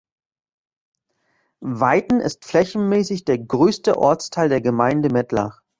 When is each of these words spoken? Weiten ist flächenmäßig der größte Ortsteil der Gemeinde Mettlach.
Weiten 1.63 2.21
ist 2.21 2.45
flächenmäßig 2.45 3.23
der 3.23 3.37
größte 3.37 3.99
Ortsteil 3.99 4.49
der 4.49 4.59
Gemeinde 4.59 5.11
Mettlach. 5.13 5.61